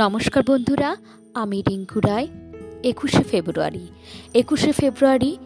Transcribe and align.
নমস্কার 0.00 0.42
বন্ধুরা, 0.42 0.96
আমি 1.34 1.62
রিঙ্কু 1.68 2.00
রায়। 2.00 2.26
একুশে 2.82 3.22
ফেব্রুয়ারি। 3.22 3.86
একুশে 4.34 4.72
ফেব্রুয়ারি 4.72 5.38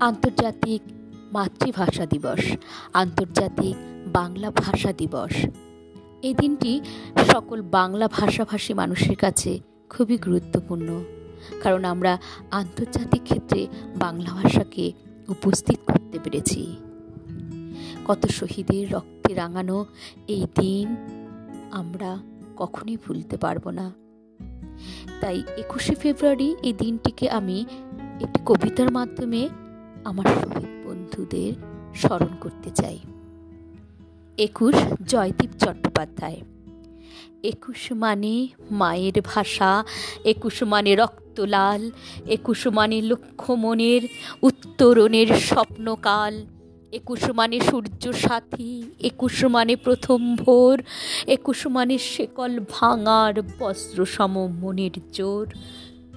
আন্তর্জাতিক 0.00 0.82
মাতৃভাষা 1.32 2.06
দিবস, 2.06 2.42
আন্তর্জাতিক 2.92 3.76
বাংলা 4.12 4.50
ভাষা 4.50 4.92
দিবস। 4.92 5.34
এই 6.22 6.34
দিনটি 6.34 6.80
সকল 7.32 7.62
বাংলা 7.62 8.08
ভাষাভাষী 8.08 8.72
মানুষের 8.74 9.16
কাছে 9.16 9.60
খুবই 9.90 10.16
গুরুত্বপূর্ণ, 10.18 10.88
কারণ 11.62 11.84
আমরা 11.84 12.18
আন্তর্জাতিক 12.50 13.22
ক্ষেত্রে 13.22 13.66
বাংলা 13.98 14.30
ভাষাকে 14.34 14.84
উপস্থিত 15.28 15.78
করতে 15.90 16.16
পেরেছি। 16.18 16.62
কত 18.04 18.22
শহীদের 18.38 18.84
রক্তে 18.92 19.30
রাঙানো 19.34 19.78
এই 20.26 20.44
দিন 20.60 20.86
আমরা 21.70 22.10
কখনোই 22.56 22.96
ভুলতে 22.96 23.36
পারব 23.36 23.70
না। 23.70 23.92
তাই 25.20 25.42
একুশে 25.56 25.94
ফেব্রুয়ারি 25.94 26.56
এই 26.62 26.72
দিনটিকে 26.72 27.30
আমি 27.30 27.64
একটি 28.20 28.40
কবিতার 28.46 28.92
মাধ্যমে 28.92 29.48
আমার 30.04 30.24
শহীদ 30.24 30.86
বন্ধুদের 30.86 31.52
স্মরণ 31.94 32.36
করতে 32.40 32.70
চাই। 32.70 32.98
একুশ 34.38 34.74
জয়দীপ 35.06 35.50
চট্টোপাধ্যায়। 35.58 36.40
একুশ 37.42 37.92
মানে 37.92 38.48
মায়ের 38.70 39.22
ভাষা, 39.24 39.84
একুশ 40.24 40.62
মানে 40.62 40.96
রক্তলাল, 40.96 41.90
একুশ 42.26 42.66
মানে 42.66 43.02
লক্ষ্যমনের 43.02 44.00
উত্তরণের 44.42 45.26
স্বপ্নকাল 45.26 46.46
একুশ 46.92 47.30
মানে 47.30 47.60
সূর্য 47.60 48.12
সাথী, 48.12 48.82
একুশ 49.00 49.44
মানে 49.44 49.76
প্রথম 49.76 50.36
ভোর, 50.36 50.82
একুশ 51.26 51.66
মানে 51.66 51.98
শেকল 51.98 52.60
ভাঙার 52.70 53.34
বস্ত্র 53.58 54.06
সম 54.06 54.34
মনের 54.60 54.90
জোর, 55.12 55.46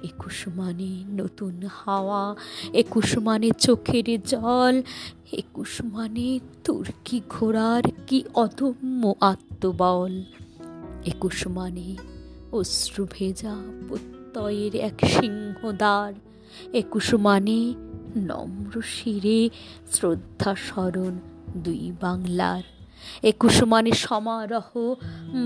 একুশ 0.03 0.47
মানে 0.47 1.03
নতুন 1.09 1.63
হাওয়া, 1.69 2.35
একুশ 2.73 3.17
মানে 3.17 3.51
চোখের 3.59 4.21
জল, 4.21 4.81
একুশ 5.31 5.81
মানে 5.83 6.39
তুর্কি 6.63 7.21
ঘোড়ার 7.29 7.83
কি 8.07 8.23
অদম্য 8.33 9.13
আত্মবল, 9.21 10.23
একুশ 11.05 11.47
মানে 11.47 11.95
অশ্রু 12.51 13.07
ভেজা 13.11 13.55
প্রত্যয়ের 13.87 14.75
এক 14.75 14.97
সিংহদ্বার, 15.07 16.13
একুশ 16.73 17.13
মানে 17.13 17.73
নম্র 18.15 18.81
শিরে 18.81 19.49
শ্রদ্ধা 19.91 20.55
স্মরণ 20.55 21.19
দুই 21.57 21.91
বাংলার। 22.01 22.63
একুশ 23.23 23.63
মানে 23.63 23.91
সমারহ 23.91 24.95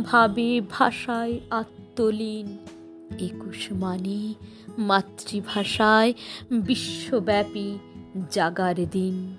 ভাবে 0.06 0.62
ভাষায় 0.70 1.40
আত্মলীন। 1.50 2.58
একুশ 3.20 3.72
মানে 3.72 4.34
মাতৃভাষায় 4.78 6.14
বিশ্বব্যাপী 6.52 7.78
জাগার 8.32 8.76
দিন। 8.92 9.38